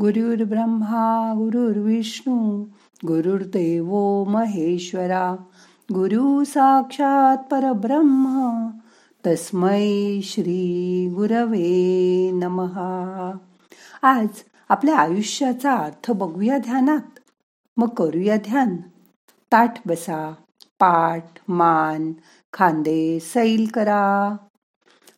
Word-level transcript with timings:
गुरुर्ब्रह्मा 0.00 1.34
गुरुर्विष्णू 1.36 2.62
गुरुर्देव 3.06 4.24
महेश्वरा 4.24 5.36
गुरु 5.94 6.44
साक्षात 6.44 7.36
परब्रह्म 7.36 8.68
तस्मै 9.26 10.20
श्री 10.22 11.08
गुरवे 11.14 12.30
नमहा 12.30 13.32
आज 14.02 14.28
आपल्या 14.68 14.96
आयुष्याचा 14.96 15.74
अर्थ 15.74 16.10
बघूया 16.10 16.58
ध्यानात. 16.58 17.18
मग 17.76 17.88
करूया 17.88 18.36
ध्यान. 18.36 18.76
ताठ 19.52 19.88
बसा 19.88 20.34
पाठ 20.80 21.24
मान 21.48 22.12
खांदे 22.52 23.20
सैल 23.20 23.66
करा. 23.74 24.36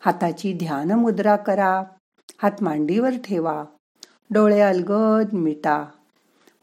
हाताची 0.00 0.52
ध्यान 0.52 0.90
मुद्रा 0.90 1.36
करा. 1.36 1.82
हात 2.42 2.62
मांडीवर 2.62 3.10
ठेवा. 3.24 3.64
डोळे 4.32 4.60
अलगद 4.60 5.32
मिटा. 5.32 5.84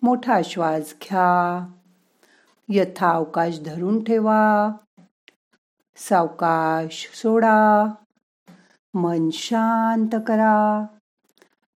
मोठा 0.02 0.42
श्वास 0.46 0.96
घ्या. 1.02 1.68
यथा 2.70 3.12
अवकाश 3.12 3.60
धरून 3.60 4.04
ठेवा. 4.04 4.70
सावकाश 5.96 7.12
सोडा. 7.14 7.86
मन 8.94 9.30
शांत 9.30 10.16
करा. 10.28 10.86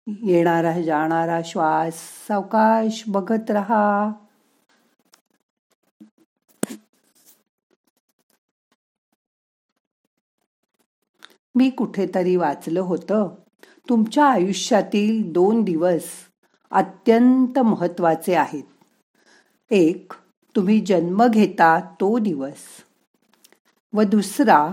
येणारा 0.07 0.83
जाणारा 0.83 1.41
श्वास 1.45 1.95
सावकाश 2.29 3.05
बघत 3.09 3.51
रहा. 3.51 4.13
मी 11.55 11.71
कुठेतरी 11.71 12.37
वाचलं 12.37 12.81
होतं. 12.81 13.35
तुमच्या 13.89 14.27
आयुष्यातील 14.27 15.33
दोन 15.33 15.63
दिवस 15.63 16.05
अत्यंत 16.71 17.59
महत्त्वाचे 17.59 18.35
आहेत. 18.35 18.63
एक 19.71 20.13
तुम्ही 20.57 20.81
जन्म 20.81 21.27
घेता 21.27 21.81
तो 21.81 22.19
दिवस. 22.19 22.57
व 23.95 24.03
दुसरा 24.03 24.71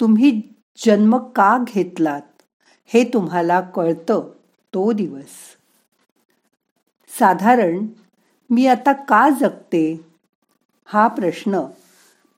तुम्ही 0.00 0.42
जन्म 0.76 1.16
का 1.16 1.64
घेतलात 1.66 2.42
हे 2.86 3.04
तुम्हाला 3.04 3.60
कळतं 3.60 4.30
तो 4.74 4.92
दिवस. 4.92 5.56
साधारण 7.18 7.86
मी 8.50 8.66
आता 8.66 8.92
का 8.92 9.30
जगते? 9.30 10.00
हा 10.84 11.08
प्रश्न 11.08 11.60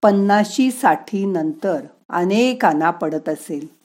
पन्नाशी 0.02 0.70
साठी 0.70 1.24
नंतर 1.26 1.86
अनेकांना 2.08 2.90
पडत 2.90 3.28
असेल. 3.28 3.81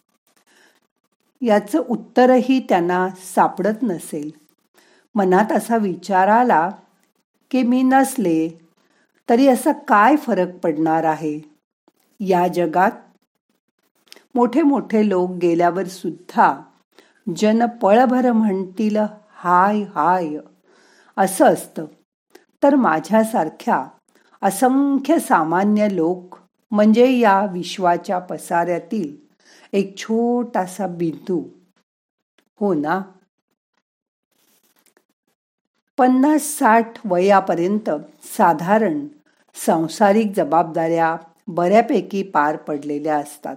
याचं 1.41 1.83
उत्तरही 1.89 2.59
त्यांना 2.69 3.09
सापडत 3.09 3.83
नसेल. 3.83 4.31
मनात 5.15 5.51
असा 5.51 5.77
विचार 5.77 6.27
आला 6.27 6.69
की 7.51 7.63
मी 7.63 7.83
नसले 7.83 8.49
तरी 9.29 9.47
असा 9.47 9.71
काय 9.71 10.15
फरक 10.15 10.57
पडणार 10.57 11.03
आहे? 11.03 11.39
या 12.19 12.47
जगात 12.47 12.91
मोठे 14.35 14.61
मोठे 14.61 15.09
लोक 15.09 15.31
गेल्यावर 15.31 15.87
सुद्धा 15.87 16.61
जन 17.35 17.65
पळभर 17.65 18.31
म्हणतील 18.31 18.97
हाय 19.29 19.81
हाय 19.81 20.37
असं 21.17 21.45
असतं. 21.45 21.85
तर 22.63 22.75
माझ्यासारख्या 22.75 23.85
असंख्य 24.41 25.19
सामान्य 25.19 25.87
लोक 25.91 26.35
म्हणजे 26.71 27.11
या 27.11 27.45
विश्वाच्या 27.45 28.19
पसाऱ्यातील 28.19 29.26
एक 29.73 29.97
छोटासा 29.97 30.87
बिंदू. 30.87 31.43
हो 32.59 32.73
ना? 32.73 33.01
पन्नास 35.97 36.41
साठ 36.41 36.91
वयापर्यंत 37.05 37.89
साधारण 38.23 39.07
सांसारिक 39.55 40.31
जबाबदाऱ्या 40.35 41.17
बऱ्यापैकी 41.47 42.23
पार 42.23 42.55
पडलेल्या 42.55 43.17
असतात. 43.17 43.55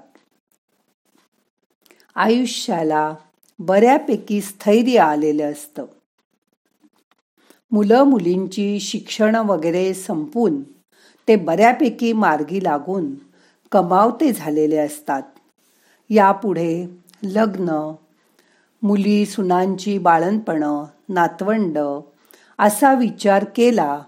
आयुष्याला 2.15 3.15
बऱ्यापैकी 3.59 4.41
स्थैर्य 4.41 4.99
आलेलं 4.99 5.53
असतं. 5.53 5.85
मुलं 7.73 8.03
मुलींची 8.03 8.81
शिक्षण 8.81 9.35
वगैरे 9.35 9.95
संपून 9.95 10.63
ते 11.29 11.37
बऱ्यापैकी 11.37 12.13
मार्गी 12.13 12.65
लागून 12.65 13.15
कमावते 13.73 14.33
झालेले 14.33 14.77
असतात. 14.77 15.23
यापुढे 16.11 16.87
लग्न 17.23 17.93
मुली 18.83 19.27
सुनांची 19.27 19.99
बाळणपणं 19.99 20.85
नातवंड 21.09 21.79
असा 22.59 22.95
विचार 22.95 23.45
केला 23.57 24.03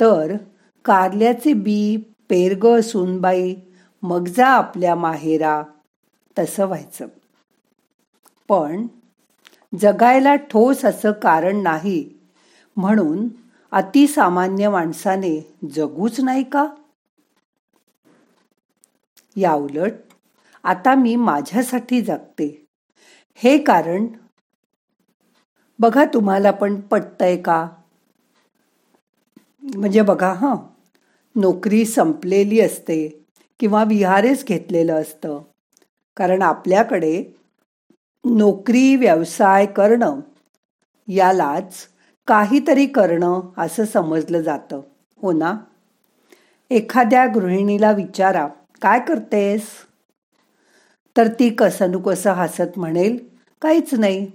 तर 0.00 0.36
कारल्याचे 0.84 1.52
बी 1.52 1.96
पेरग 2.28 2.80
सुनबाई 2.80 3.54
मग 4.02 4.28
जा 4.28 4.46
आपल्या 4.46 4.94
माहेरा 4.94 5.62
तसं 6.38 6.66
व्हायचं. 6.66 7.06
पण 8.48 8.86
जगायला 9.80 10.34
ठोस 10.34 10.84
असं 10.84 11.12
कारण 11.12 11.62
नाही 11.62 12.18
म्हणून 12.76 13.28
अतिसामान्य 13.72 14.68
माणसाने 14.68 15.56
जगूच 15.74 16.20
नाही 16.20 16.42
का? 16.42 16.66
याउलट 19.36 19.92
आता 20.64 20.94
मी 20.94 21.16
माझ्यासाठी 21.16 22.00
जगते. 22.00 22.66
हे 23.34 23.58
कारण 23.58 24.06
बघा 25.78 26.04
तुम्हाला 26.04 26.50
पण 26.50 26.80
पटतंय 26.80 27.36
का? 27.36 27.68
म्हणजे 29.76 30.02
बघा 30.02 30.32
हां. 30.32 30.56
नोकरी 31.36 31.84
संपलेली 31.84 32.60
असते 32.60 33.26
किंवा 33.60 33.84
विहारेच 33.84 34.44
घेतलेलं 34.44 35.00
असतं. 35.00 35.42
कारण 36.16 36.42
आपल्याकडे 36.42 37.24
नोकरी 38.24 38.96
व्यवसाय 38.96 39.66
करणं 39.66 40.20
यालाच 41.08 41.74
काहीतरी 42.26 42.86
करणं 42.86 43.40
असं 43.58 43.84
समजलं 43.84 44.40
जातं. 44.40 44.80
हो 45.22 45.32
ना? 45.32 45.56
एखाद्या 46.70 47.26
गृहिणीला 47.26 47.92
विचारा 47.92 48.46
काय 48.82 49.00
करतेस? 49.00 49.62
तर 51.18 51.28
ती 51.28 51.48
कसं 51.50 52.32
हसत 52.32 52.78
म्हणेल 52.78 53.16
काहीच 53.62 53.94
नाही. 53.94 54.26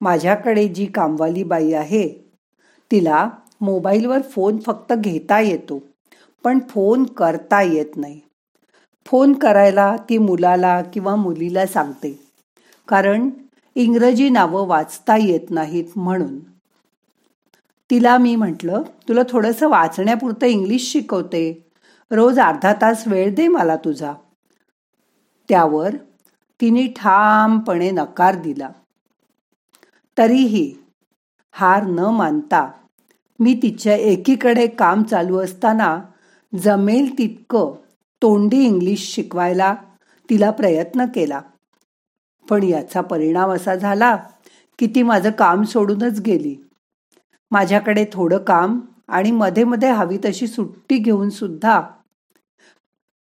माझ्याकडे 0.00 0.68
जी 0.68 0.86
कामवाली 0.86 1.42
बाई 1.42 1.72
आहे 1.72 2.08
तिला 2.90 3.30
मोबाईलवर 3.60 4.22
फोन 4.22 4.58
फक्त 4.66 4.92
घेता 4.92 5.40
येतो 5.40 5.82
पण 6.44 6.58
फोन 6.70 7.04
करता 7.04 7.62
येत 7.62 7.96
नाही. 7.96 8.20
फोन 9.06 9.32
करायला 9.32 9.96
ती 9.96 10.18
मुलाला 10.18 10.82
किंवा 10.82 11.16
मुलीला 11.16 11.66
सांगते 11.66 12.20
कारण 12.88 13.30
इंग्रजी 13.74 14.28
नावं 14.28 14.66
वाचता 14.66 15.16
येत 15.16 15.50
नाहीत 15.50 15.84
म्हणून. 15.96 16.38
तिला 17.90 18.18
मी 18.18 18.36
म्हटलं 18.36 18.82
तुला 19.08 19.20
थोडंसं 19.28 19.68
वाचण्यापुरतं 19.68 20.46
इंग्लिश 20.46 20.92
शिकवते. 20.92 21.68
रोज 22.10 22.38
अर्धा 22.40 22.72
तास 22.72 23.08
वेळ 23.08 23.34
दे 23.34 23.48
मला 23.48 23.76
तुझा. 23.76 24.12
त्यावर 25.48 25.96
तिने 26.60 26.86
ठामपणे 26.86 27.90
नकार 27.90 28.34
दिला. 28.34 28.68
तरीही 30.18 30.74
हार 31.52 31.82
न 31.82 31.98
मानता 31.98 32.70
मी 33.40 33.58
तिच्या 33.62 33.94
एकीकडे 33.94 34.66
काम 34.66 35.02
चालू 35.02 35.38
असताना 35.38 36.00
जमेल 36.62 37.18
तितकं 37.18 37.74
तोंडी 38.22 38.64
इंग्लिश 38.64 39.14
शिकवायला 39.14 39.74
तिला 40.30 40.50
प्रयत्न 40.50 41.04
केला. 41.04 41.40
पण 42.50 42.62
याचा 42.62 43.00
परिणाम 43.00 43.50
असा 43.50 43.74
झाला 43.74 44.16
की 44.78 44.86
ती 44.86 45.02
माझं 45.02 45.30
काम 45.30 45.62
सोडूनच 45.62 46.20
गेली. 46.20 46.56
माझ्याकडे 47.50 48.06
थोडं 48.12 48.38
काम 48.38 48.80
आणि 49.08 49.30
मध्ये 49.30 49.64
मध्ये 49.64 49.90
हवी 49.90 50.18
तशी 50.24 50.46
सुट्टी 50.46 50.98
घेऊन 50.98 51.30
सुद्धा 51.30 51.82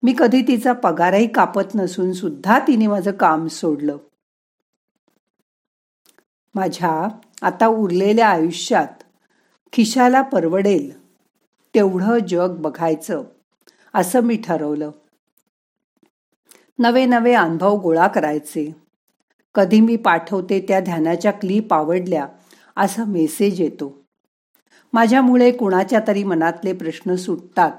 मी 0.05 0.15
कधी 0.19 0.43
तिचा 0.43 0.73
पगारही 0.73 1.29
कापत 1.29 1.75
नसून 1.75 2.12
सुद्धा 2.12 2.59
तिने 2.59 2.87
माझं 2.87 3.12
काम 3.12 3.47
सोडलं. 3.47 3.97
माझ्या 6.55 7.09
आता 7.43 7.67
उरलेल्या 7.67 8.29
आयुष्यात 8.29 9.03
खिशाला 9.73 10.23
परवडेल 10.23 11.06
तेवढं 11.75 12.19
जग 12.19 12.56
बघायचं 12.56 13.25
असं 13.95 14.21
मी 14.21 14.37
ठरवलं. 14.37 14.91
नवे 16.79 17.06
नवे 17.06 17.33
अनुभव 17.33 17.77
गोळा 17.77 18.06
करायचे. 18.06 18.77
कधी 19.55 19.81
मी 19.81 19.97
पाठवते 19.97 20.65
त्या 20.69 20.81
ध्यानाच्या 20.81 21.33
क्लिप 21.33 21.75
आवडल्या 21.75 22.27
असा 22.77 23.05
मेसेज 23.05 23.61
येतो. 23.61 24.03
माझ्यामुळे 24.93 25.51
कुणाच्या 25.51 26.01
तरी 26.09 26.25
मनातले 26.25 26.73
प्रश्न 26.73 27.15
सुटतात. 27.15 27.73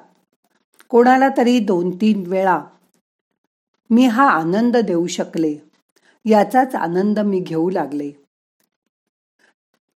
कोणाला 0.90 1.30
तरी 1.38 1.60
दोन 1.60 1.90
तीन 1.96 2.24
वेळा 2.28 2.62
मी 3.90 4.06
हा 4.08 4.30
आनंद 4.30 4.78
देऊ 4.78 5.08
शकले. 5.08 5.58
याचाच 6.26 6.76
आनंद 6.76 7.20
मी 7.20 7.40
घेऊ 7.40 7.70
लागले. 7.70 8.12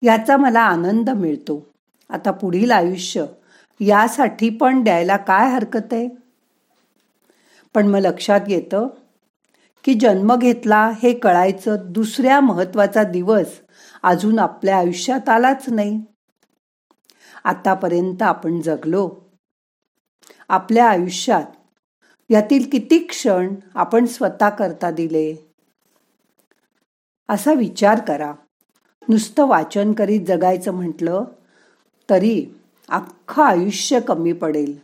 याचा 0.04 0.38
मला 0.38 0.62
आनंद 0.62 1.10
मिळतो. 1.10 1.66
आता 2.10 2.32
पुढील 2.32 2.72
आयुष्य 2.72 3.26
यासाठी 3.80 4.50
पण 4.50 4.84
द्यायला 4.84 5.18
काय 5.18 5.50
हरकत 5.50 5.94
आहे? 5.94 6.08
पण 7.76 7.88
मग 7.88 8.00
लक्षात 8.00 8.40
येतं 8.48 8.88
की 9.84 9.94
जन्म 9.94 10.36
घेतला 10.36 10.92
हे 11.04 11.14
कळायचं 11.14 11.78
दुसऱ्या 11.92 12.40
महत्त्वाचा 12.40 13.04
दिवस 13.04 13.46
अजून 14.04 14.40
आपल्या 14.40 14.78
आयुष्यात 14.78 15.30
आलाच 15.30 15.70
नाही. 15.70 16.02
आतापर्यंत 17.44 18.22
आपण 18.22 18.62
जगलो 18.62 19.10
आपल्या 20.50 20.90
आयुष्यात. 20.90 21.44
यातील 22.30 22.70
किती 22.70 22.98
क्षण 22.98 23.56
आपण 23.76 24.06
स्वतः 24.06 24.50
करता 24.50 24.92
दिले? 24.92 25.50
असा 27.30 27.54
विचार 27.54 28.00
करा. 28.00 28.34
नुसतं 29.10 29.48
वाचन 29.48 29.92
करीत 29.92 30.22
जगायचं 30.22 30.72
म्हटलं 30.72 31.24
तरी 32.10 32.46
अख्खं 32.90 33.44
आयुष्य 33.44 34.00
कमी 34.00 34.34
पडेल. 34.34 34.80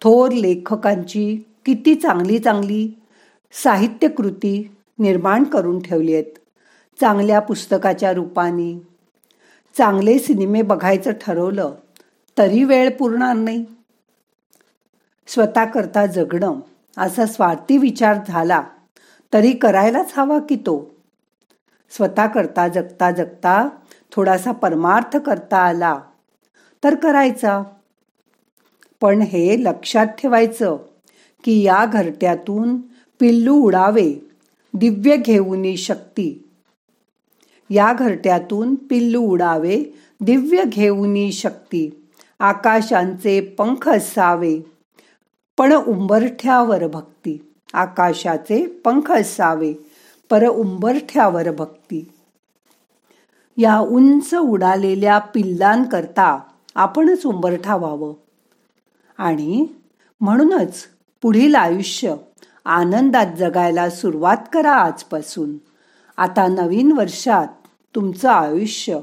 थोर 0.00 0.32
लेखकांची 0.32 1.36
किती 1.66 1.94
चांगली 1.94 2.38
चांगली 2.38 2.90
साहित्यकृती 3.52 4.76
निर्माण 4.98 5.44
करून 5.44 5.78
ठेवली 5.78 6.14
आहेत. 6.14 6.38
चांगल्या 7.00 7.40
पुस्तकाच्या 7.40 8.12
रूपाने. 8.12 8.88
चांगले 9.78 10.18
सिनेमे 10.18 10.62
बघायचं 10.62 11.10
ठरवलं 11.20 11.74
तरी 12.38 12.64
वेळ 12.64 12.90
पुरणार 12.90 13.36
नाही. 13.36 13.64
स्वतः 15.28 15.64
करता 15.64 16.06
जगणं 16.06 16.60
असा 16.96 17.26
स्वार्थी 17.26 17.78
विचार 17.78 18.16
झाला 18.28 18.62
तरी 19.32 19.52
करायलाच 19.52 20.12
हवा 20.16 20.38
की 20.38 20.56
तो. 20.56 20.94
स्वतः 21.90 22.26
करता 22.26 22.68
जगता 22.68 23.10
जगता 23.10 23.68
थोडासा 24.12 24.52
परमार्थ 24.52 25.16
करता 25.16 25.58
आला 25.58 26.00
तर 26.84 26.94
करायचा. 26.94 27.62
पण 29.00 29.22
हे 29.22 29.64
लक्षात 29.64 30.06
ठेवायचं 30.06 30.76
की 31.44 31.62
या 31.62 31.86
घरट्यातून 31.86 32.80
पिल्लू 33.20 33.54
उडावे 33.54 34.30
दिव्य 34.74 35.16
घेऊनी 35.16 35.76
शक्ती. 35.76 36.48
या 37.70 37.92
घरट्यातून 37.92 38.74
पिल्लू 38.74 39.20
उडावे 39.20 39.84
दिव्य 40.20 40.64
घेऊनी 40.64 41.32
शक्ती. 41.32 42.08
आकाशांचे 42.38 43.40
पंख 43.40 43.88
असावे. 43.88 44.77
पण 45.58 45.72
उंबरठ्यावर 45.72 46.86
भक्ती. 46.86 47.52
आकाशाचे 47.74 48.66
पंख 48.66 49.10
असावे 49.10 49.72
पर 50.30 50.46
उंबरठ्यावर 50.46 51.50
भक्ती. 51.50 52.12
या 53.56 53.78
उंच 53.78 54.34
उडालेल्या 54.34 55.18
पिल्लांकरता 55.18 56.40
आपणच 56.74 57.26
उंबरठा 57.26 57.76
व्हावं. 57.76 58.14
आणि 59.18 59.66
म्हणूनच 60.20 60.84
पुढील 61.22 61.54
आयुष्य 61.54 62.14
आनंदात 62.64 63.26
जगायला 63.38 63.90
सुरुवात 63.90 64.36
करा 64.52 64.72
आजपासून. 64.72 65.56
आता 66.16 66.46
नवीन 66.46 66.92
वर्षात 66.92 67.46
तुमचं 67.94 68.28
आयुष्य 68.28 68.98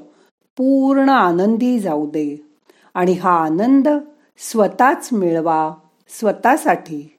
पूर्ण 0.57 1.09
आनंदी 1.09 1.79
जाऊ 1.79 2.09
दे. 2.09 2.45
आणि 2.93 3.13
हा 3.13 3.43
आनंद 3.43 3.87
स्वतःच 4.37 5.09
मिळवा. 5.11 5.73
स्वतःसाठी. 6.09 7.17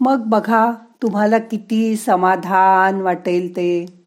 मग 0.00 0.22
बघा 0.26 0.72
तुम्हाला 1.02 1.38
किती 1.38 1.96
समाधान 1.96 3.00
वाटेल 3.00 3.56
ते. 3.56 3.99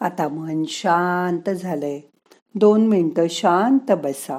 आता 0.00 0.28
मन 0.28 0.62
शांत 0.68 1.50
झालंय. 1.50 2.00
दोन 2.54 2.86
मिनटं 2.86 3.26
शांत 3.30 3.92
बसा. 3.92 4.38